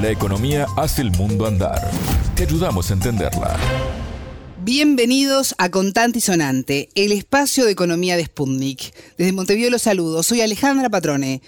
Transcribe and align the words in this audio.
La 0.00 0.10
economía 0.12 0.66
hace 0.76 1.02
el 1.02 1.10
mundo 1.10 1.44
andar. 1.44 1.90
Te 2.36 2.44
ayudamos 2.44 2.88
a 2.88 2.94
entenderla. 2.94 3.56
Bienvenidos 4.62 5.56
a 5.58 5.70
Contante 5.70 6.18
y 6.18 6.22
Sonante, 6.22 6.88
el 6.94 7.10
espacio 7.10 7.64
de 7.64 7.72
economía 7.72 8.16
de 8.16 8.24
Sputnik. 8.26 8.94
Desde 9.16 9.32
Montevideo 9.32 9.70
los 9.70 9.82
saludo, 9.82 10.22
soy 10.22 10.40
Alejandra 10.40 10.88
Patrone. 10.88 11.42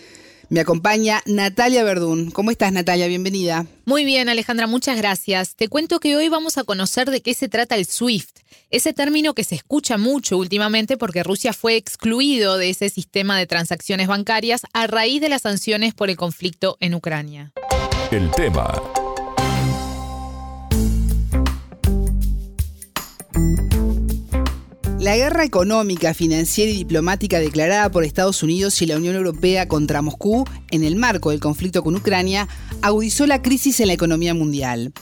Me 0.48 0.58
acompaña 0.58 1.22
Natalia 1.26 1.84
Verdún. 1.84 2.32
¿Cómo 2.32 2.50
estás, 2.50 2.72
Natalia? 2.72 3.06
Bienvenida. 3.06 3.67
Muy 3.85 4.04
bien, 4.04 4.28
Alejandra, 4.28 4.67
muchas 4.67 4.96
gracias. 4.96 5.54
Te 5.54 5.69
cuento 5.69 6.01
que 6.01 6.17
hoy 6.17 6.28
vamos 6.28 6.58
a 6.58 6.64
conocer 6.64 7.08
de 7.08 7.21
qué 7.22 7.35
se 7.35 7.48
trata 7.48 7.76
el 7.76 7.87
SWIFT, 7.87 8.40
ese 8.71 8.92
término 8.92 9.32
que 9.32 9.44
se 9.44 9.54
escucha 9.54 9.96
mucho 9.96 10.37
últimamente 10.37 10.96
porque 10.96 11.22
Rusia 11.22 11.53
fue 11.53 11.76
excluido 11.76 12.56
de 12.56 12.71
ese 12.71 12.88
sistema 12.88 13.38
de 13.38 13.46
transacciones 13.46 14.08
bancarias 14.08 14.62
a 14.72 14.88
raíz 14.88 15.21
de 15.21 15.28
las 15.28 15.42
sanciones 15.42 15.94
por 15.94 16.10
el 16.10 16.16
conflicto 16.16 16.77
en 16.80 16.96
Ucrania. 16.96 17.52
El 18.11 18.29
tema 18.33 18.83
La 24.98 25.16
guerra 25.16 25.45
económica, 25.45 26.12
financiera 26.12 26.73
y 26.73 26.77
diplomática 26.77 27.38
declarada 27.38 27.91
por 27.92 28.02
Estados 28.02 28.42
Unidos 28.42 28.82
y 28.82 28.87
la 28.87 28.96
Unión 28.96 29.15
Europea 29.15 29.68
contra 29.68 30.02
Moscú 30.02 30.45
en 30.73 30.82
el 30.82 30.96
marco 30.96 31.30
del 31.30 31.38
conflicto 31.38 31.84
con 31.84 31.95
Ucrania 31.95 32.48
agudizó 32.82 33.28
la 33.28 33.42
crisis 33.42 33.78
en 33.78 33.87
la 33.87 33.92
economía 33.92 34.34
mundial. 34.34 34.92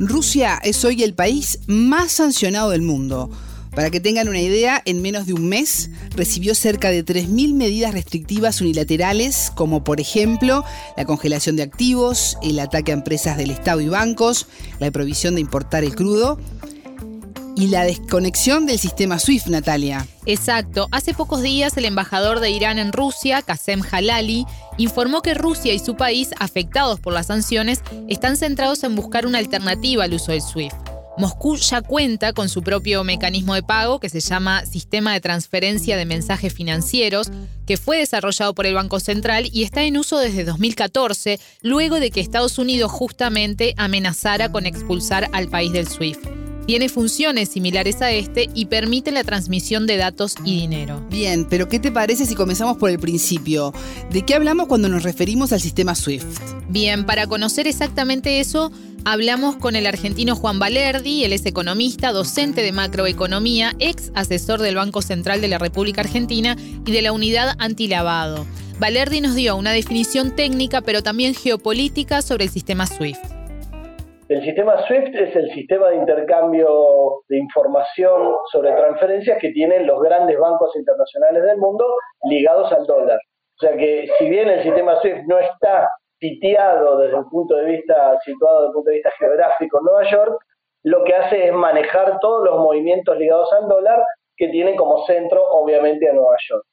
Rusia 0.00 0.60
es 0.64 0.84
hoy 0.84 1.04
el 1.04 1.14
país 1.14 1.60
más 1.68 2.10
sancionado 2.10 2.70
del 2.70 2.82
mundo. 2.82 3.30
Para 3.74 3.90
que 3.90 4.00
tengan 4.00 4.28
una 4.28 4.40
idea, 4.40 4.82
en 4.84 5.00
menos 5.00 5.26
de 5.26 5.34
un 5.34 5.48
mes 5.48 5.90
recibió 6.16 6.54
cerca 6.54 6.90
de 6.90 7.04
3.000 7.04 7.54
medidas 7.54 7.92
restrictivas 7.92 8.60
unilaterales, 8.60 9.52
como 9.54 9.84
por 9.84 10.00
ejemplo 10.00 10.64
la 10.96 11.04
congelación 11.04 11.56
de 11.56 11.62
activos, 11.62 12.36
el 12.42 12.58
ataque 12.58 12.90
a 12.90 12.94
empresas 12.94 13.36
del 13.36 13.50
Estado 13.50 13.80
y 13.80 13.88
bancos, 13.88 14.46
la 14.80 14.90
prohibición 14.90 15.36
de 15.36 15.40
importar 15.40 15.84
el 15.84 15.94
crudo 15.94 16.38
y 17.56 17.68
la 17.68 17.84
desconexión 17.84 18.66
del 18.66 18.78
sistema 18.78 19.18
SWIFT, 19.18 19.48
Natalia. 19.48 20.06
Exacto. 20.26 20.88
Hace 20.90 21.14
pocos 21.14 21.42
días 21.42 21.76
el 21.76 21.84
embajador 21.84 22.40
de 22.40 22.50
Irán 22.50 22.78
en 22.78 22.92
Rusia, 22.92 23.42
Qasem 23.42 23.82
Halali, 23.90 24.46
informó 24.78 25.22
que 25.22 25.34
Rusia 25.34 25.72
y 25.74 25.78
su 25.78 25.94
país, 25.94 26.30
afectados 26.38 27.00
por 27.00 27.12
las 27.12 27.26
sanciones, 27.26 27.82
están 28.08 28.36
centrados 28.36 28.82
en 28.82 28.96
buscar 28.96 29.26
una 29.26 29.38
alternativa 29.38 30.04
al 30.04 30.14
uso 30.14 30.32
del 30.32 30.42
SWIFT. 30.42 30.89
Moscú 31.20 31.56
ya 31.56 31.82
cuenta 31.82 32.32
con 32.32 32.48
su 32.48 32.62
propio 32.62 33.04
mecanismo 33.04 33.54
de 33.54 33.62
pago 33.62 34.00
que 34.00 34.08
se 34.08 34.20
llama 34.20 34.64
Sistema 34.64 35.12
de 35.12 35.20
Transferencia 35.20 35.98
de 35.98 36.06
Mensajes 36.06 36.54
Financieros, 36.54 37.30
que 37.66 37.76
fue 37.76 37.98
desarrollado 37.98 38.54
por 38.54 38.64
el 38.64 38.72
Banco 38.72 39.00
Central 39.00 39.50
y 39.52 39.62
está 39.62 39.82
en 39.82 39.98
uso 39.98 40.18
desde 40.18 40.44
2014, 40.44 41.38
luego 41.60 42.00
de 42.00 42.10
que 42.10 42.20
Estados 42.20 42.58
Unidos 42.58 42.90
justamente 42.90 43.74
amenazara 43.76 44.50
con 44.50 44.64
expulsar 44.64 45.28
al 45.32 45.48
país 45.48 45.72
del 45.72 45.88
SWIFT. 45.88 46.26
Tiene 46.66 46.88
funciones 46.88 47.48
similares 47.48 48.00
a 48.00 48.12
este 48.12 48.48
y 48.54 48.66
permite 48.66 49.10
la 49.10 49.24
transmisión 49.24 49.86
de 49.86 49.96
datos 49.96 50.36
y 50.44 50.60
dinero. 50.60 51.04
Bien, 51.10 51.46
pero 51.50 51.68
¿qué 51.68 51.80
te 51.80 51.90
parece 51.90 52.26
si 52.26 52.34
comenzamos 52.34 52.78
por 52.78 52.90
el 52.90 52.98
principio? 52.98 53.74
¿De 54.10 54.22
qué 54.22 54.34
hablamos 54.34 54.68
cuando 54.68 54.88
nos 54.88 55.02
referimos 55.02 55.52
al 55.52 55.60
sistema 55.60 55.94
SWIFT? 55.94 56.26
Bien, 56.68 57.04
para 57.04 57.26
conocer 57.26 57.66
exactamente 57.66 58.40
eso, 58.40 58.70
hablamos 59.04 59.56
con 59.56 59.76
el 59.76 59.86
argentino 59.86 60.34
Juan 60.34 60.58
Valerdi, 60.58 61.24
él 61.24 61.32
es 61.32 61.46
economista, 61.46 62.12
docente 62.12 62.62
de 62.62 62.72
macroeconomía, 62.72 63.72
ex 63.78 64.12
asesor 64.14 64.60
del 64.60 64.76
Banco 64.76 65.02
Central 65.02 65.40
de 65.40 65.48
la 65.48 65.58
República 65.58 66.02
Argentina 66.02 66.56
y 66.86 66.92
de 66.92 67.02
la 67.02 67.12
Unidad 67.12 67.54
Antilavado. 67.58 68.46
Valerdi 68.78 69.20
nos 69.20 69.34
dio 69.34 69.56
una 69.56 69.72
definición 69.72 70.34
técnica, 70.34 70.80
pero 70.80 71.02
también 71.02 71.34
geopolítica 71.34 72.22
sobre 72.22 72.44
el 72.44 72.50
sistema 72.50 72.86
SWIFT. 72.86 73.22
El 74.28 74.44
sistema 74.44 74.86
SWIFT 74.86 75.14
es 75.14 75.36
el 75.36 75.50
sistema 75.50 75.88
de 75.88 75.96
intercambio 75.96 77.24
de 77.28 77.38
información 77.38 78.36
sobre 78.52 78.70
transferencias 78.72 79.38
que 79.40 79.50
tienen 79.50 79.86
los 79.86 80.00
grandes 80.00 80.38
bancos 80.38 80.74
internacionales 80.76 81.42
del 81.42 81.58
mundo 81.58 81.84
ligados 82.24 82.72
al 82.72 82.86
dólar. 82.86 83.18
O 83.56 83.66
sea 83.66 83.76
que 83.76 84.08
si 84.18 84.30
bien 84.30 84.48
el 84.48 84.62
sistema 84.62 85.00
SWIFT 85.00 85.26
no 85.26 85.38
está 85.38 85.90
piteado 86.20 86.98
desde 86.98 87.18
el 87.18 87.24
punto 87.24 87.56
de 87.56 87.64
vista, 87.64 88.18
situado 88.20 88.60
desde 88.60 88.68
el 88.68 88.74
punto 88.74 88.90
de 88.90 88.96
vista 88.96 89.10
geográfico 89.18 89.78
en 89.78 89.84
Nueva 89.84 90.10
York, 90.10 90.44
lo 90.84 91.04
que 91.04 91.14
hace 91.14 91.48
es 91.48 91.52
manejar 91.52 92.20
todos 92.20 92.44
los 92.44 92.58
movimientos 92.58 93.16
ligados 93.18 93.52
al 93.52 93.68
dólar 93.68 94.02
que 94.36 94.48
tienen 94.48 94.76
como 94.76 95.04
centro 95.06 95.42
obviamente 95.50 96.08
a 96.08 96.12
Nueva 96.12 96.36
York. 96.48 96.64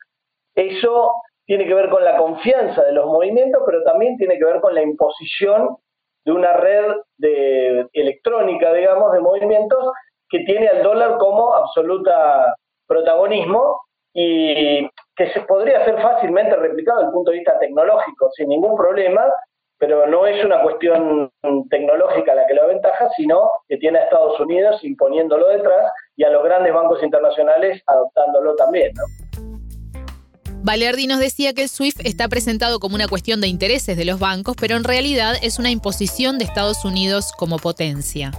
Eso 0.55 1.13
tiene 1.45 1.65
que 1.65 1.73
ver 1.73 1.89
con 1.89 2.03
la 2.03 2.17
confianza 2.17 2.83
de 2.83 2.91
los 2.91 3.05
movimientos, 3.05 3.63
pero 3.65 3.83
también 3.83 4.17
tiene 4.17 4.37
que 4.37 4.45
ver 4.45 4.59
con 4.59 4.75
la 4.75 4.81
imposición 4.81 5.77
de 6.25 6.31
una 6.31 6.53
red 6.53 6.85
de, 7.17 7.87
electrónica, 7.93 8.73
digamos, 8.73 9.13
de 9.13 9.21
movimientos 9.21 9.91
que 10.29 10.39
tiene 10.39 10.67
al 10.67 10.83
dólar 10.83 11.17
como 11.17 11.53
absoluta 11.53 12.53
protagonismo 12.85 13.81
y 14.13 14.89
que 15.17 15.31
se 15.31 15.41
podría 15.41 15.83
ser 15.83 15.99
fácilmente 16.01 16.55
replicado 16.55 16.99
desde 16.99 17.07
el 17.09 17.13
punto 17.13 17.31
de 17.31 17.37
vista 17.37 17.57
tecnológico 17.59 18.29
sin 18.35 18.49
ningún 18.49 18.77
problema, 18.77 19.25
pero 19.79 20.05
no 20.07 20.27
es 20.27 20.43
una 20.45 20.61
cuestión 20.61 21.31
tecnológica 21.69 22.35
la 22.35 22.45
que 22.45 22.53
lo 22.53 22.63
aventaja, 22.63 23.09
sino 23.15 23.49
que 23.67 23.77
tiene 23.77 23.99
a 23.99 24.03
Estados 24.03 24.39
Unidos 24.39 24.83
imponiéndolo 24.83 25.49
detrás 25.49 25.91
y 26.15 26.23
a 26.23 26.29
los 26.29 26.43
grandes 26.43 26.73
bancos 26.73 27.01
internacionales 27.03 27.81
adoptándolo 27.87 28.55
también. 28.55 28.91
¿no? 28.95 29.03
Valerdi 30.63 31.07
nos 31.07 31.19
decía 31.19 31.53
que 31.53 31.63
el 31.63 31.69
SWIFT 31.69 32.05
está 32.05 32.27
presentado 32.27 32.79
como 32.79 32.95
una 32.95 33.07
cuestión 33.07 33.41
de 33.41 33.47
intereses 33.47 33.97
de 33.97 34.05
los 34.05 34.19
bancos, 34.19 34.55
pero 34.59 34.75
en 34.75 34.83
realidad 34.83 35.35
es 35.41 35.59
una 35.59 35.71
imposición 35.71 36.37
de 36.37 36.45
Estados 36.45 36.85
Unidos 36.85 37.31
como 37.37 37.57
potencia. 37.57 38.31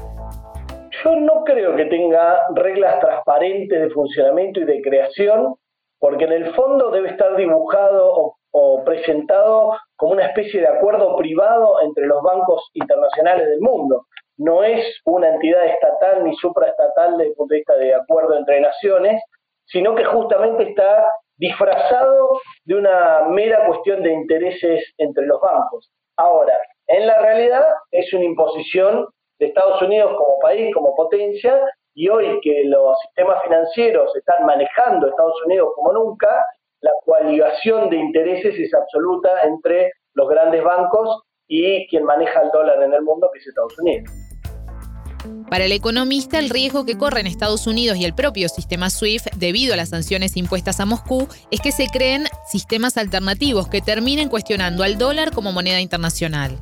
Yo 1.04 1.16
no 1.16 1.44
creo 1.44 1.74
que 1.76 1.86
tenga 1.86 2.38
reglas 2.54 3.00
transparentes 3.00 3.80
de 3.80 3.90
funcionamiento 3.90 4.60
y 4.60 4.64
de 4.64 4.82
creación, 4.82 5.54
porque 5.98 6.24
en 6.24 6.32
el 6.32 6.54
fondo 6.54 6.90
debe 6.90 7.10
estar 7.10 7.36
dibujado 7.36 8.34
o, 8.50 8.84
presentado 8.84 9.76
como 9.96 10.12
una 10.12 10.26
especie 10.26 10.60
de 10.60 10.68
acuerdo 10.68 11.16
privado 11.16 11.80
entre 11.82 12.06
los 12.06 12.22
bancos 12.22 12.68
internacionales 12.74 13.46
del 13.46 13.60
mundo. 13.60 14.06
No 14.36 14.64
es 14.64 15.00
una 15.04 15.28
entidad 15.28 15.66
estatal 15.66 16.24
ni 16.24 16.34
supraestatal 16.36 17.18
desde 17.18 17.30
el 17.30 17.36
punto 17.36 17.52
de 17.52 17.58
vista 17.58 17.76
de 17.76 17.94
acuerdo 17.94 18.36
entre 18.36 18.60
naciones, 18.60 19.22
sino 19.66 19.94
que 19.94 20.04
justamente 20.04 20.70
está 20.70 21.08
disfrazado 21.36 22.40
de 22.64 22.74
una 22.74 23.26
mera 23.28 23.66
cuestión 23.66 24.02
de 24.02 24.12
intereses 24.12 24.92
entre 24.96 25.26
los 25.26 25.40
bancos. 25.40 25.90
Ahora, 26.16 26.56
en 26.88 27.06
la 27.06 27.18
realidad 27.18 27.64
es 27.92 28.12
una 28.12 28.24
imposición 28.24 29.06
de 29.38 29.46
Estados 29.46 29.80
Unidos 29.82 30.16
como 30.16 30.38
país, 30.40 30.74
como 30.74 30.94
potencia, 30.96 31.60
y 31.98 32.08
hoy 32.08 32.38
que 32.42 32.62
los 32.66 32.96
sistemas 33.02 33.42
financieros 33.42 34.14
están 34.14 34.46
manejando 34.46 35.08
Estados 35.08 35.34
Unidos 35.44 35.70
como 35.74 35.92
nunca, 35.92 36.28
la 36.80 36.92
coaligación 37.04 37.90
de 37.90 37.96
intereses 37.96 38.54
es 38.56 38.72
absoluta 38.72 39.28
entre 39.42 39.90
los 40.14 40.28
grandes 40.28 40.62
bancos 40.62 41.22
y 41.48 41.88
quien 41.88 42.04
maneja 42.04 42.40
el 42.42 42.50
dólar 42.52 42.84
en 42.84 42.94
el 42.94 43.02
mundo, 43.02 43.28
que 43.32 43.40
es 43.40 43.48
Estados 43.48 43.76
Unidos. 43.80 44.08
Para 45.50 45.64
el 45.64 45.72
economista, 45.72 46.38
el 46.38 46.50
riesgo 46.50 46.84
que 46.84 46.96
corren 46.96 47.26
Estados 47.26 47.66
Unidos 47.66 47.98
y 47.98 48.04
el 48.04 48.14
propio 48.14 48.48
sistema 48.48 48.90
SWIFT 48.90 49.34
debido 49.34 49.74
a 49.74 49.76
las 49.76 49.88
sanciones 49.88 50.36
impuestas 50.36 50.78
a 50.78 50.86
Moscú 50.86 51.26
es 51.50 51.60
que 51.60 51.72
se 51.72 51.88
creen 51.88 52.26
sistemas 52.46 52.96
alternativos 52.96 53.66
que 53.66 53.80
terminen 53.80 54.28
cuestionando 54.28 54.84
al 54.84 54.98
dólar 54.98 55.32
como 55.32 55.50
moneda 55.50 55.80
internacional. 55.80 56.58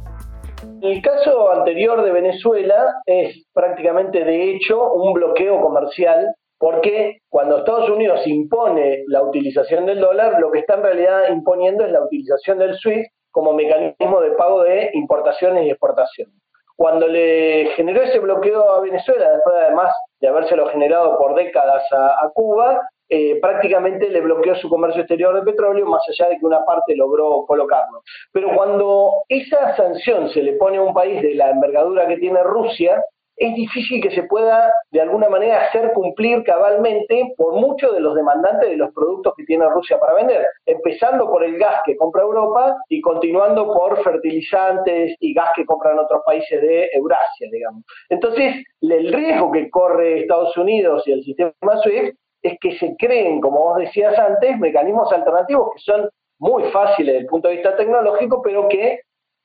El 0.83 1.03
caso 1.03 1.51
anterior 1.53 2.03
de 2.03 2.13
Venezuela 2.13 3.01
es 3.07 3.47
prácticamente 3.53 4.25
de 4.25 4.51
hecho 4.51 4.93
un 4.93 5.13
bloqueo 5.13 5.61
comercial 5.61 6.35
porque 6.59 7.19
cuando 7.29 7.59
Estados 7.59 7.91
Unidos 7.91 8.27
impone 8.27 9.05
la 9.09 9.23
utilización 9.23 9.87
del 9.87 10.01
dólar, 10.01 10.41
lo 10.41 10.51
que 10.51 10.61
está 10.61 10.75
en 10.75 10.83
realidad 10.83 11.29
imponiendo 11.31 11.85
es 11.85 11.93
la 11.93 12.03
utilización 12.03 12.59
del 12.59 12.77
SWIFT 12.79 13.11
como 13.31 13.53
mecanismo 13.53 14.21
de 14.21 14.31
pago 14.33 14.63
de 14.63 14.91
importaciones 14.95 15.67
y 15.67 15.71
exportaciones. 15.71 16.35
Cuando 16.77 17.09
le 17.09 17.71
generó 17.77 18.03
ese 18.03 18.19
bloqueo 18.19 18.71
a 18.71 18.81
Venezuela, 18.81 19.33
después 19.33 19.57
además 19.63 19.93
de 20.21 20.29
habérselo 20.29 20.67
generado 20.69 21.19
por 21.19 21.35
décadas 21.35 21.85
a, 21.93 22.31
Cuba, 22.35 22.81
eh, 23.09 23.39
prácticamente 23.41 24.11
le 24.11 24.21
bloqueó 24.21 24.55
su 24.57 24.69
comercio 24.69 25.03
exterior 25.03 25.35
de 25.35 25.51
petróleo, 25.51 25.87
más 25.87 26.03
allá 26.09 26.31
de 26.31 26.39
que 26.39 26.47
una 26.47 26.65
parte 26.65 26.97
logró 26.97 27.45
colocarlo. 27.47 28.03
Pero 28.33 28.51
cuando 28.55 29.23
esa 29.29 29.77
sanción 29.77 30.29
se 30.31 30.43
le 30.43 30.55
pone 30.55 30.79
a 30.79 30.83
un 30.83 30.95
país 30.95 31.23
de 31.23 31.35
la 31.35 31.51
envergadura 31.51 32.07
que 32.09 32.17
tiene 32.19 32.43
Rusia, 32.43 33.03
es 33.37 33.55
difícil 33.55 34.03
que 34.03 34.11
se 34.11 34.23
pueda 34.23 34.73
de 34.91 35.01
alguna 35.01 35.29
manera 35.29 35.67
hacer 35.67 35.93
cumplir 35.93 36.43
cabalmente 36.43 37.35
por 37.37 37.55
muchos 37.55 37.93
de 37.93 38.01
los 38.01 38.15
demandantes 38.15 38.71
de 38.71 38.77
los 38.77 38.93
productos 38.95 39.35
que 39.37 39.45
tiene 39.45 39.69
Rusia 39.69 40.01
para 40.01 40.15
vender, 40.15 40.47
empezando 40.65 41.31
por 41.31 41.45
el 41.45 41.59
gas 41.59 41.83
que 41.85 41.97
compra 41.97 42.23
Europa 42.23 42.77
y 42.89 43.01
continuando 43.01 43.73
por 43.73 44.03
fertilizantes 44.03 45.15
y 45.21 45.35
gas 45.35 45.51
que 45.55 45.67
compran 45.67 45.99
otros 45.99 46.23
países 46.25 46.63
de 46.63 46.89
Eurasia, 46.95 47.49
digamos. 47.53 47.85
Entonces, 48.09 48.65
el 48.81 49.13
riesgo 49.13 49.53
que 49.53 49.71
corre 49.71 50.21
Estados 50.21 50.57
Unidos 50.57 51.03
y 51.07 51.13
el 51.13 51.23
sistema 51.23 51.53
SWIFT 51.83 52.17
es 52.47 52.59
que 52.61 52.77
se 52.79 52.97
creen, 52.97 53.41
como 53.41 53.63
vos 53.63 53.79
decías 53.79 54.19
antes, 54.19 54.59
mecanismos 54.59 55.13
alternativos 55.13 55.71
que 55.75 55.81
son 55.81 56.09
muy 56.39 56.65
fáciles 56.71 57.15
desde 57.15 57.21
el 57.21 57.27
punto 57.27 57.49
de 57.49 57.55
vista 57.55 57.77
tecnológico, 57.77 58.43
pero 58.43 58.69
que 58.69 59.01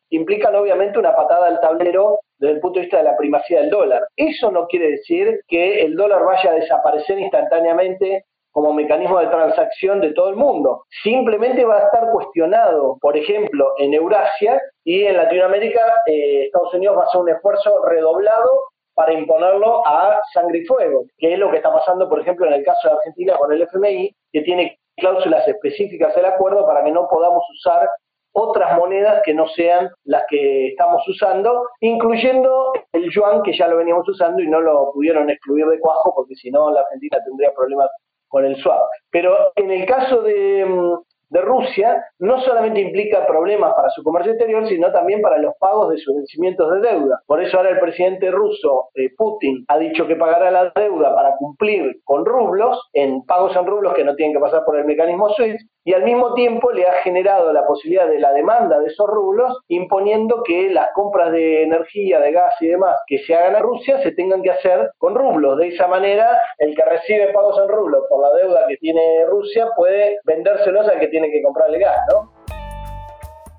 implican 0.10 0.56
obviamente 0.56 1.00
una 1.00 1.16
patada 1.16 1.48
al 1.48 1.62
tablero 1.62 2.20
desde 2.38 2.56
el 2.56 2.60
punto 2.60 2.80
de 2.80 2.86
vista 2.86 2.98
de 2.98 3.04
la 3.04 3.18
primacía 3.18 3.62
del 3.62 3.70
dólar. 3.70 4.04
Eso 4.16 4.52
no 4.52 4.68
quiere 4.68 4.92
decir 4.92 5.42
que 5.48 5.82
el 5.84 5.96
dólar 5.96 6.26
vaya 6.26 6.52
a 6.52 6.56
desaparecer 6.56 7.18
instantáneamente 7.20 8.26
como 8.52 8.74
mecanismo 8.74 9.20
de 9.20 9.28
transacción 9.28 10.02
de 10.02 10.14
todo 10.14 10.30
el 10.30 10.36
mundo. 10.36 10.84
Simplemente 11.04 11.64
va 11.64 11.78
a 11.78 11.86
estar 11.86 12.12
cuestionado, 12.12 12.98
por 13.00 13.16
ejemplo, 13.16 13.72
en 13.78 13.94
Eurasia 13.94 14.62
y 14.84 15.04
en 15.04 15.16
Latinoamérica, 15.16 15.82
eh, 16.06 16.46
Estados 16.46 16.74
Unidos 16.74 16.98
va 16.98 17.04
a 17.04 17.06
hacer 17.06 17.22
un 17.22 17.30
esfuerzo 17.30 17.82
redoblado 17.86 18.71
para 18.94 19.14
imponerlo 19.14 19.86
a 19.88 20.20
sangre 20.34 20.60
y 20.60 20.66
fuego, 20.66 21.06
que 21.18 21.34
es 21.34 21.40
lo 21.40 21.50
que 21.50 21.58
está 21.58 21.72
pasando, 21.72 22.10
por 22.10 22.20
ejemplo, 22.20 22.46
en 22.48 22.54
el 22.54 22.64
caso 22.64 22.88
de 22.88 22.96
Argentina 22.96 23.38
con 23.38 23.52
el 23.52 23.62
FMI, 23.62 24.16
que 24.32 24.42
tiene 24.42 24.80
cláusulas 24.98 25.48
específicas 25.48 26.14
del 26.16 26.26
acuerdo 26.26 26.66
para 26.68 26.84
que 26.84 26.92
no 26.92 27.08
podamos 27.10 27.44
usar 27.58 27.90
otras 28.34 28.78
monedas 28.78 29.22
que 29.24 29.34
no 29.34 29.48
sean 29.50 29.90
las 30.06 30.24
que 30.30 30.70
estamos 30.70 31.06
usando, 31.08 31.68
incluyendo 31.82 32.72
el 32.94 33.10
yuan 33.10 33.44
que 33.44 33.54
ya 33.54 33.68
lo 33.68 33.78
veníamos 33.78 34.08
usando 34.08 34.42
y 34.42 34.48
no 34.48 34.62
lo 34.62 34.92
pudieron 34.94 35.30
excluir 35.30 35.66
de 35.68 35.80
cuajo 35.80 36.14
porque 36.16 36.36
si 36.36 36.50
no 36.50 36.72
la 36.72 36.82
Argentina 36.82 37.18
tendría 37.26 37.54
problemas 37.54 37.90
con 38.28 38.46
el 38.46 38.56
swap. 38.58 38.88
Pero 39.12 39.52
en 39.56 39.72
el 39.72 39.86
caso 39.86 40.22
de, 40.22 40.66
mm, 40.66 40.94
de 41.32 41.42
Rusia 41.42 42.06
no 42.20 42.40
solamente 42.42 42.82
implica 42.82 43.26
problemas 43.26 43.74
para 43.74 43.90
su 43.90 44.04
comercio 44.04 44.34
exterior, 44.34 44.68
sino 44.68 44.92
también 44.92 45.22
para 45.22 45.38
los 45.38 45.54
pagos 45.60 45.90
de 45.90 45.98
sus 45.98 46.16
vencimientos 46.16 46.72
de 46.74 46.90
deuda. 46.90 47.22
Por 47.26 47.42
eso 47.42 47.58
ahora 47.58 47.70
el 47.70 47.80
presidente 47.80 48.30
ruso, 48.30 48.90
eh, 48.96 49.10
Putin, 49.18 49.66
ha 49.70 49.78
dicho 49.78 50.06
que 50.08 50.18
pagará 50.18 50.52
la 50.52 50.72
deuda 50.76 51.16
para 51.16 51.36
cumplir 51.38 52.02
con 52.04 52.26
rublos, 52.26 52.80
en 52.94 53.26
pagos 53.26 53.56
en 53.56 53.66
rublos 53.66 53.94
que 53.94 54.04
no 54.04 54.16
tienen 54.16 54.36
que 54.36 54.42
pasar 54.42 54.64
por 54.66 54.78
el 54.78 54.86
mecanismo 54.86 55.30
SWIFT, 55.30 55.62
y 55.84 55.94
al 55.94 56.04
mismo 56.04 56.34
tiempo 56.36 56.72
le 56.72 56.86
ha 56.86 56.94
generado 57.04 57.52
la 57.52 57.66
posibilidad 57.66 58.08
de 58.08 58.20
la 58.20 58.34
demanda 58.34 58.80
de 58.80 58.88
esos 58.88 59.08
rublos, 59.08 59.58
imponiendo 59.68 60.44
que 60.44 60.70
las 60.70 60.90
compras 60.94 61.32
de 61.32 61.64
energía, 61.64 62.20
de 62.20 62.32
gas 62.32 62.54
y 62.60 62.68
demás 62.68 62.96
que 63.08 63.18
se 63.20 63.34
hagan 63.34 63.56
a 63.56 63.60
Rusia 63.60 64.00
se 64.04 64.12
tengan 64.12 64.44
que 64.44 64.52
hacer 64.52 64.92
con 64.98 65.16
rublos. 65.16 65.58
De 65.58 65.70
esa 65.70 65.88
manera, 65.88 66.38
el 66.60 66.76
que 66.76 66.86
recibe 66.86 67.34
pagos 67.34 67.60
en 67.60 67.70
rublos 67.70 68.04
por 68.10 68.22
la 68.22 68.32
deuda 68.34 68.68
que 68.68 68.78
tiene 68.78 69.26
Rusia 69.26 69.70
puede 69.76 70.20
vendérselos 70.24 70.88
al 70.88 71.00
que 71.00 71.08
tiene 71.08 71.21
que 71.30 71.42
comprarle 71.44 71.80
gas, 71.80 71.98
¿no? 72.12 72.32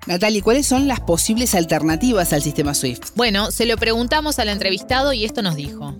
Natalia, 0.05 0.41
¿cuáles 0.43 0.67
son 0.67 0.87
las 0.87 0.99
posibles 0.99 1.55
alternativas 1.55 2.33
al 2.33 2.41
sistema 2.41 2.73
SWIFT? 2.73 3.15
Bueno, 3.15 3.51
se 3.51 3.65
lo 3.65 3.77
preguntamos 3.77 4.37
al 4.37 4.49
entrevistado 4.49 5.13
y 5.13 5.23
esto 5.23 5.41
nos 5.41 5.55
dijo. 5.55 5.93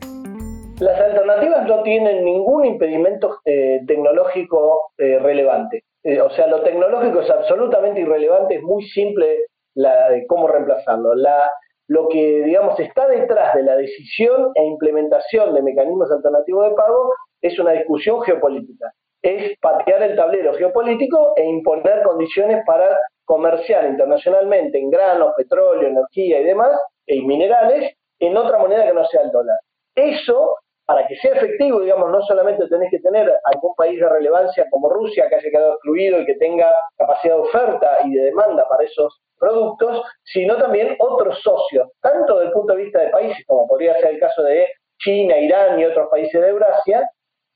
Las 0.79 0.99
alternativas 0.99 1.65
no 1.65 1.83
tienen 1.83 2.25
ningún 2.25 2.65
impedimento 2.65 3.37
eh, 3.45 3.79
tecnológico 3.87 4.91
eh, 4.97 5.19
relevante. 5.19 5.83
Eh, 6.03 6.19
o 6.19 6.29
sea, 6.31 6.47
lo 6.47 6.63
tecnológico 6.63 7.21
es 7.21 7.29
absolutamente 7.29 8.01
irrelevante, 8.01 8.55
es 8.55 8.63
muy 8.63 8.83
simple 8.89 9.45
la, 9.75 10.09
cómo 10.27 10.49
reemplazarlo. 10.49 11.15
La, 11.15 11.49
lo 11.87 12.09
que, 12.09 12.43
digamos, 12.43 12.77
está 12.81 13.07
detrás 13.07 13.55
de 13.55 13.63
la 13.63 13.77
decisión 13.77 14.51
e 14.55 14.65
implementación 14.65 15.53
de 15.53 15.61
mecanismos 15.61 16.11
alternativos 16.11 16.69
de 16.69 16.75
pago 16.75 17.13
es 17.41 17.57
una 17.57 17.71
discusión 17.71 18.21
geopolítica. 18.21 18.91
Es 19.23 19.57
patear 19.59 20.03
el 20.03 20.15
tablero 20.15 20.53
geopolítico 20.53 21.33
e 21.35 21.45
imponer 21.45 22.03
condiciones 22.03 22.63
para 22.65 22.99
comerciar 23.25 23.85
internacionalmente 23.85 24.77
en 24.77 24.91
granos, 24.91 25.33
petróleo, 25.35 25.87
energía 25.87 26.41
y 26.41 26.43
demás, 26.43 26.77
y 27.07 27.21
minerales, 27.25 27.93
en 28.19 28.37
otra 28.37 28.59
moneda 28.59 28.85
que 28.85 28.93
no 28.93 29.05
sea 29.05 29.21
el 29.21 29.31
dólar. 29.31 29.57
Eso 29.95 30.57
para 30.85 31.07
que 31.07 31.15
sea 31.15 31.33
efectivo, 31.33 31.79
digamos, 31.79 32.11
no 32.11 32.21
solamente 32.23 32.67
tenés 32.67 32.91
que 32.91 32.99
tener 32.99 33.31
algún 33.45 33.73
país 33.75 33.99
de 33.99 34.09
relevancia 34.09 34.65
como 34.69 34.89
Rusia 34.89 35.29
que 35.29 35.35
haya 35.35 35.49
quedado 35.49 35.73
excluido 35.73 36.19
y 36.19 36.25
que 36.25 36.35
tenga 36.35 36.73
capacidad 36.97 37.35
de 37.35 37.41
oferta 37.41 37.97
y 38.05 38.13
de 38.13 38.25
demanda 38.25 38.67
para 38.67 38.83
esos 38.83 39.21
productos, 39.39 40.03
sino 40.23 40.57
también 40.57 40.95
otros 40.99 41.39
socios, 41.41 41.89
tanto 42.01 42.35
desde 42.35 42.47
el 42.47 42.53
punto 42.53 42.75
de 42.75 42.83
vista 42.83 42.99
de 42.99 43.09
países, 43.09 43.45
como 43.47 43.67
podría 43.67 43.97
ser 43.99 44.11
el 44.11 44.19
caso 44.19 44.43
de 44.43 44.67
China, 44.99 45.37
Irán 45.37 45.79
y 45.79 45.85
otros 45.85 46.09
países 46.09 46.41
de 46.41 46.49
Eurasia, 46.49 47.09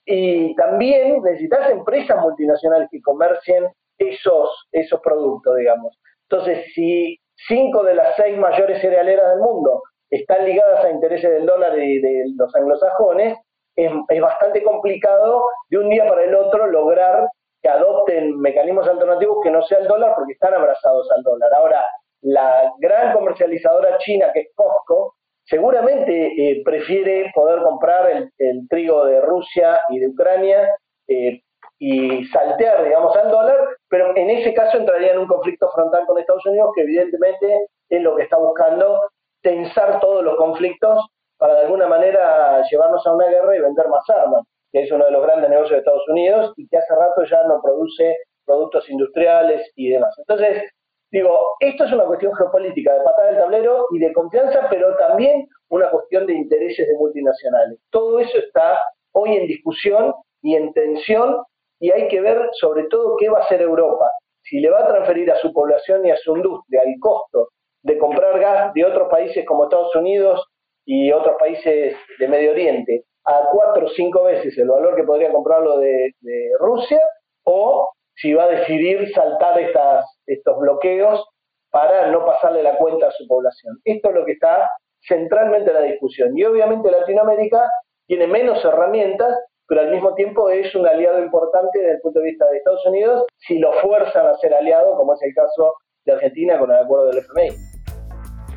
y 0.07 0.56
también 0.56 1.21
necesitas 1.21 1.69
empresas 1.69 2.18
multinacionales 2.21 2.88
que 2.89 3.01
comercien 3.01 3.68
esos, 3.98 4.68
esos 4.71 5.01
productos, 5.01 5.54
digamos. 5.57 6.00
Entonces, 6.30 6.65
si 6.74 7.19
cinco 7.48 7.83
de 7.83 7.95
las 7.95 8.15
seis 8.15 8.38
mayores 8.38 8.80
cerealeras 8.80 9.31
del 9.31 9.42
mundo 9.42 9.83
están 10.09 10.45
ligadas 10.45 10.86
a 10.86 10.92
intereses 10.92 11.30
del 11.30 11.45
dólar 11.45 11.77
y 11.77 12.00
de 12.00 12.24
los 12.38 12.56
anglosajones, 12.56 13.38
es, 13.75 13.92
es 14.07 14.21
bastante 14.21 14.63
complicado 14.63 15.44
de 15.69 15.77
un 15.77 15.89
día 15.89 16.07
para 16.07 16.24
el 16.24 16.33
otro 16.36 16.68
lograr 16.68 17.27
que 17.62 17.69
adopten 17.69 18.39
mecanismos 18.39 18.88
alternativos 18.88 19.39
que 19.44 19.51
no 19.51 19.62
sea 19.63 19.80
el 19.80 19.88
dólar 19.88 20.13
porque 20.15 20.33
están 20.33 20.54
abrazados 20.54 21.12
al 21.12 21.24
dólar. 21.24 21.54
Ahora, 21.54 21.86
la 22.21 22.71
gran 22.80 23.12
comercializadora 23.12 23.98
china 23.98 24.31
que 24.33 24.39
es 24.39 24.48
Costco, 24.56 25.17
seguramente 25.47 26.51
eh, 26.51 26.61
prefiere 26.63 27.31
poder 27.33 27.61
comprar 27.63 28.09
el, 28.38 28.67
trigo 28.69 29.05
de 29.05 29.21
Rusia 29.21 29.79
y 29.89 29.99
de 29.99 30.09
Ucrania 30.09 30.69
eh, 31.07 31.41
y 31.79 32.25
saltear, 32.25 32.83
digamos, 32.83 33.15
al 33.15 33.31
dólar, 33.31 33.57
pero 33.89 34.15
en 34.15 34.29
ese 34.29 34.53
caso 34.53 34.77
entraría 34.77 35.13
en 35.13 35.19
un 35.19 35.27
conflicto 35.27 35.69
frontal 35.73 36.05
con 36.05 36.17
Estados 36.17 36.45
Unidos 36.45 36.71
que 36.75 36.81
evidentemente 36.81 37.67
es 37.89 38.01
lo 38.01 38.15
que 38.15 38.23
está 38.23 38.38
buscando 38.38 39.01
tensar 39.41 39.99
todos 39.99 40.23
los 40.23 40.35
conflictos 40.38 41.05
para 41.38 41.53
de 41.53 41.61
alguna 41.61 41.88
manera 41.88 42.63
llevarnos 42.69 43.05
a 43.05 43.13
una 43.13 43.27
guerra 43.27 43.55
y 43.55 43.61
vender 43.61 43.88
más 43.89 44.09
armas, 44.09 44.44
que 44.71 44.83
es 44.83 44.91
uno 44.91 45.05
de 45.05 45.11
los 45.11 45.23
grandes 45.23 45.49
negocios 45.49 45.71
de 45.71 45.77
Estados 45.77 46.07
Unidos 46.09 46.53
y 46.57 46.67
que 46.67 46.77
hace 46.77 46.95
rato 46.95 47.23
ya 47.23 47.44
no 47.44 47.61
produce 47.61 48.17
productos 48.45 48.89
industriales 48.89 49.71
y 49.75 49.91
demás. 49.91 50.15
Entonces, 50.17 50.63
digo, 51.12 51.56
esto 51.59 51.86
es 51.86 51.92
una 51.92 52.06
cuestión 52.06 52.33
geopolítica 52.36 52.94
de 52.94 53.04
patada 53.04 53.27
del 53.30 53.38
tablero 53.38 53.88
y 53.92 54.00
de 54.00 54.13
confianza, 54.13 54.68
pero 54.69 54.95
también 54.98 55.48
una 55.69 55.89
cuestión 55.89 56.25
de 56.25 56.33
intereses 56.33 56.88
de 56.88 56.95
multinacionales. 56.95 57.80
Todo 57.89 58.19
eso 58.19 58.38
está 58.38 58.80
hoy 59.13 59.36
en 59.36 59.48
discusión 59.48 60.13
y 60.42 60.56
en 60.56 60.74
tensión 60.74 61.44
y 61.80 61.92
hay 61.92 62.07
que 62.07 62.21
ver 62.21 62.50
sobre 62.54 62.86
todo 62.86 63.15
qué 63.18 63.30
va 63.30 63.39
a 63.39 63.44
hacer 63.44 63.62
Europa. 63.62 64.09
Si 64.42 64.59
le 64.59 64.69
va 64.69 64.81
a 64.81 64.88
transferir 64.88 65.31
a 65.31 65.38
su 65.38 65.51
población 65.54 66.06
y 66.06 66.12
a 66.12 66.18
su 66.18 66.36
industria 66.36 66.81
el 66.86 66.95
costo 67.00 67.50
de 67.83 67.98
comprar 67.98 68.39
gas 68.39 68.74
de 68.74 68.86
otros 68.86 69.09
países 69.09 69.45
como 69.45 69.65
Estados 69.65 69.95
Unidos 69.95 70.45
y 70.86 71.12
otros 71.12 71.36
países 71.39 71.95
de 72.19 72.27
Medio 72.27 72.51
Oriente 72.51 73.04
a 73.25 73.50
cuatro 73.51 73.88
o 73.88 73.89
cinco 73.89 74.24
veces 74.24 74.57
el 74.57 74.69
valor 74.69 74.95
que 74.95 75.04
podría 75.04 75.31
comprarlo 75.31 75.80
de, 75.80 76.13
Rusia, 76.59 77.00
o 77.44 77.89
si 78.15 78.33
va 78.33 78.45
a 78.45 78.50
decidir 78.50 79.12
saltar 79.13 79.59
estas, 79.59 80.06
estos 80.27 80.59
bloqueos 80.59 81.25
para 81.71 82.12
no 82.12 82.25
pasarle 82.25 82.63
la 82.63 82.77
cuenta 82.77 83.07
a 83.07 83.12
su 83.12 83.27
población. 83.27 83.79
Esto 83.83 84.09
es 84.09 84.15
lo 84.15 84.25
que 84.25 84.33
está 84.33 84.69
centralmente 85.07 85.71
en 85.71 85.75
la 85.75 85.81
discusión. 85.83 86.37
Y 86.37 86.44
obviamente 86.44 86.92
Latinoamérica 86.92 87.69
tiene 88.07 88.28
menos 88.28 88.63
herramientas, 88.63 89.37
pero 89.68 89.81
al 89.81 89.92
mismo 89.92 90.13
tiempo 90.13 90.49
es 90.49 90.73
un 90.75 90.87
aliado 90.87 91.21
importante 91.21 91.80
desde 91.80 91.95
el 91.95 92.02
punto 92.02 92.19
de 92.19 92.25
vista 92.25 92.45
de 92.47 92.57
Estados 92.57 92.85
Unidos 92.85 93.25
si 93.37 93.59
lo 93.59 93.73
fuerzan 93.73 94.28
a 94.28 94.37
ser 94.37 94.54
aliado, 94.54 94.95
como 94.95 95.13
es 95.13 95.21
el 95.23 95.33
caso 95.33 95.73
de 96.06 96.13
Argentina 96.13 96.57
con 96.57 96.71
el 96.71 96.78
acuerdo 96.78 97.07
del 97.07 97.19
FMI. 97.19 97.78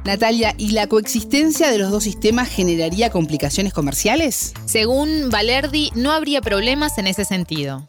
Natalia, 0.04 0.54
¿y 0.56 0.72
la 0.72 0.86
coexistencia 0.86 1.70
de 1.70 1.78
los 1.78 1.90
dos 1.90 2.04
sistemas 2.04 2.48
generaría 2.48 3.10
complicaciones 3.10 3.74
comerciales? 3.74 4.54
Según 4.64 5.28
Valerdi, 5.30 5.90
no 5.94 6.12
habría 6.12 6.40
problemas 6.40 6.96
en 6.96 7.06
ese 7.06 7.24
sentido. 7.24 7.88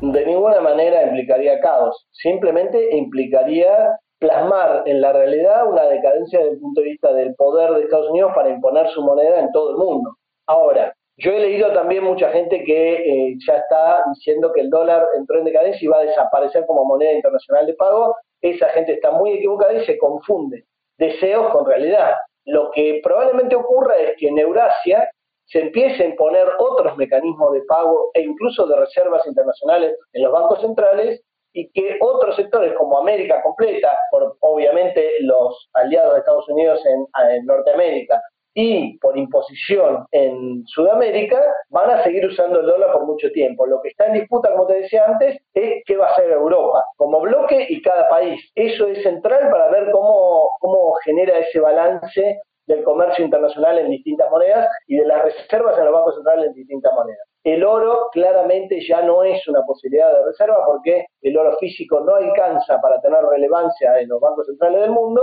De 0.00 0.26
ninguna 0.26 0.60
manera 0.60 1.04
implicaría 1.04 1.58
caos, 1.60 2.06
simplemente 2.12 2.94
implicaría 2.96 3.98
plasmar 4.18 4.82
en 4.86 5.00
la 5.00 5.12
realidad 5.12 5.66
una 5.66 5.84
decadencia 5.86 6.38
desde 6.38 6.52
el 6.52 6.60
punto 6.60 6.80
de 6.80 6.88
vista 6.88 7.12
del 7.12 7.34
poder 7.34 7.70
de 7.72 7.82
Estados 7.84 8.10
Unidos 8.10 8.32
para 8.34 8.50
imponer 8.50 8.88
su 8.88 9.02
moneda 9.02 9.40
en 9.40 9.50
todo 9.52 9.70
el 9.70 9.76
mundo. 9.76 10.16
Ahora, 10.46 10.92
yo 11.18 11.32
he 11.32 11.40
leído 11.40 11.72
también 11.72 12.04
mucha 12.04 12.30
gente 12.30 12.62
que 12.62 12.94
eh, 12.94 13.36
ya 13.46 13.56
está 13.56 14.04
diciendo 14.14 14.52
que 14.52 14.60
el 14.60 14.70
dólar 14.70 15.06
entró 15.16 15.38
en 15.38 15.44
decadencia 15.44 15.82
y 15.82 15.88
va 15.88 15.98
a 15.98 16.04
desaparecer 16.04 16.66
como 16.66 16.84
moneda 16.84 17.12
internacional 17.12 17.66
de 17.66 17.74
pago. 17.74 18.16
Esa 18.42 18.68
gente 18.68 18.92
está 18.92 19.12
muy 19.12 19.32
equivocada 19.32 19.72
y 19.72 19.84
se 19.86 19.96
confunde 19.96 20.64
deseos 20.98 21.50
con 21.52 21.64
realidad. 21.64 22.12
Lo 22.44 22.70
que 22.70 23.00
probablemente 23.02 23.56
ocurra 23.56 23.96
es 23.96 24.16
que 24.18 24.28
en 24.28 24.38
Eurasia 24.38 25.10
se 25.46 25.60
empiecen 25.60 26.12
a 26.12 26.16
poner 26.16 26.46
otros 26.58 26.96
mecanismos 26.96 27.52
de 27.52 27.62
pago 27.62 28.10
e 28.14 28.22
incluso 28.22 28.66
de 28.66 28.76
reservas 28.76 29.26
internacionales 29.26 29.96
en 30.12 30.22
los 30.22 30.32
bancos 30.32 30.60
centrales 30.60 31.20
y 31.52 31.70
que 31.70 31.98
otros 32.00 32.36
sectores 32.36 32.74
como 32.74 32.98
América 32.98 33.42
completa, 33.42 33.90
por 34.10 34.36
obviamente 34.40 35.10
los 35.20 35.68
aliados 35.72 36.14
de 36.14 36.18
Estados 36.20 36.48
Unidos 36.48 36.82
en 36.84 37.46
Norteamérica, 37.46 38.20
y 38.58 38.96
por 38.98 39.18
imposición 39.18 40.06
en 40.12 40.64
Sudamérica 40.66 41.38
van 41.68 41.90
a 41.90 42.02
seguir 42.02 42.26
usando 42.26 42.60
el 42.60 42.66
dólar 42.66 42.90
por 42.90 43.04
mucho 43.04 43.30
tiempo. 43.32 43.66
Lo 43.66 43.82
que 43.82 43.90
está 43.90 44.06
en 44.06 44.14
disputa, 44.14 44.50
como 44.52 44.66
te 44.66 44.80
decía 44.80 45.04
antes, 45.06 45.36
es 45.52 45.82
qué 45.84 45.96
va 45.96 46.06
a 46.06 46.12
hacer 46.12 46.30
Europa 46.30 46.82
como 46.96 47.20
bloque 47.20 47.66
y 47.68 47.82
cada 47.82 48.08
país. 48.08 48.40
Eso 48.54 48.86
es 48.86 49.02
central 49.02 49.50
para 49.50 49.68
ver 49.68 49.90
cómo, 49.92 50.56
cómo 50.58 50.94
genera 51.04 51.38
ese 51.38 51.60
balance 51.60 52.40
del 52.66 52.82
comercio 52.82 53.24
internacional 53.24 53.78
en 53.78 53.90
distintas 53.90 54.30
monedas 54.30 54.68
y 54.86 54.96
de 54.96 55.06
las 55.06 55.22
reservas 55.22 55.78
en 55.78 55.84
los 55.84 55.94
bancos 55.94 56.14
centrales 56.14 56.46
en 56.46 56.54
distintas 56.54 56.92
monedas. 56.94 57.26
El 57.44 57.64
oro 57.64 58.08
claramente 58.12 58.80
ya 58.86 59.02
no 59.02 59.22
es 59.22 59.46
una 59.46 59.62
posibilidad 59.62 60.12
de 60.12 60.24
reserva 60.24 60.64
porque 60.66 61.06
el 61.22 61.36
oro 61.36 61.56
físico 61.58 62.00
no 62.00 62.16
alcanza 62.16 62.80
para 62.80 63.00
tener 63.00 63.22
relevancia 63.24 64.00
en 64.00 64.08
los 64.08 64.20
bancos 64.20 64.46
centrales 64.46 64.80
del 64.80 64.90
mundo 64.90 65.22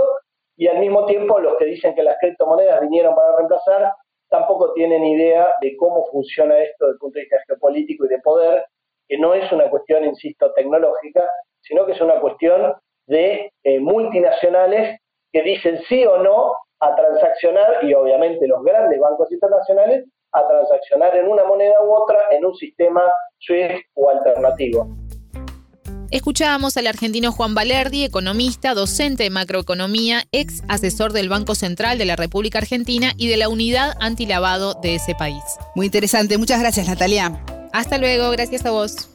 y 0.56 0.68
al 0.68 0.78
mismo 0.78 1.04
tiempo 1.04 1.38
los 1.38 1.56
que 1.58 1.66
dicen 1.66 1.94
que 1.94 2.02
las 2.02 2.16
criptomonedas 2.20 2.80
vinieron 2.80 3.14
para 3.14 3.36
reemplazar 3.36 3.92
tampoco 4.28 4.72
tienen 4.72 5.04
idea 5.04 5.48
de 5.60 5.76
cómo 5.76 6.06
funciona 6.10 6.58
esto 6.58 6.86
desde 6.86 6.92
el 6.94 6.98
punto 6.98 7.18
de 7.18 7.22
vista 7.22 7.36
geopolítico 7.46 8.06
y 8.06 8.08
de 8.08 8.18
poder, 8.20 8.64
que 9.06 9.18
no 9.18 9.34
es 9.34 9.50
una 9.52 9.70
cuestión, 9.70 10.04
insisto, 10.04 10.52
tecnológica, 10.54 11.28
sino 11.60 11.86
que 11.86 11.92
es 11.92 12.00
una 12.00 12.20
cuestión 12.20 12.74
de 13.06 13.52
eh, 13.62 13.80
multinacionales 13.80 14.98
que 15.30 15.42
dicen 15.42 15.80
sí 15.88 16.04
o 16.06 16.18
no 16.18 16.54
a 16.84 16.94
transaccionar, 16.94 17.82
y 17.82 17.94
obviamente 17.94 18.46
los 18.46 18.62
grandes 18.62 19.00
bancos 19.00 19.30
internacionales, 19.32 20.04
a 20.32 20.46
transaccionar 20.46 21.16
en 21.16 21.28
una 21.28 21.44
moneda 21.44 21.82
u 21.82 21.94
otra 21.94 22.18
en 22.30 22.44
un 22.44 22.54
sistema 22.54 23.02
SWIFT 23.40 23.86
o 23.94 24.10
alternativo. 24.10 24.88
Escuchábamos 26.10 26.76
al 26.76 26.86
argentino 26.86 27.32
Juan 27.32 27.54
Valerdi, 27.54 28.04
economista, 28.04 28.74
docente 28.74 29.24
de 29.24 29.30
macroeconomía, 29.30 30.24
ex 30.32 30.62
asesor 30.68 31.12
del 31.12 31.28
Banco 31.28 31.54
Central 31.54 31.98
de 31.98 32.04
la 32.04 32.14
República 32.14 32.58
Argentina 32.58 33.12
y 33.16 33.28
de 33.28 33.36
la 33.36 33.48
unidad 33.48 33.96
antilavado 34.00 34.74
de 34.74 34.96
ese 34.96 35.14
país. 35.14 35.42
Muy 35.74 35.86
interesante, 35.86 36.38
muchas 36.38 36.60
gracias 36.60 36.86
Natalia. 36.86 37.42
Hasta 37.72 37.98
luego, 37.98 38.30
gracias 38.30 38.64
a 38.66 38.70
vos. 38.70 39.08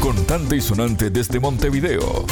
Contante 0.00 0.56
y 0.56 0.60
sonante 0.60 1.10
desde 1.10 1.40
Montevideo. 1.40 2.26